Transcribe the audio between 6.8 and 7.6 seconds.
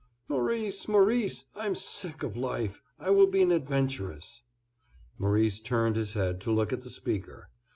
the speaker.